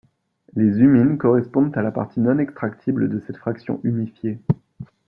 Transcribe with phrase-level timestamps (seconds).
[0.55, 4.39] Les humines correspondent à la partie non-extractible de cette fraction humifiée.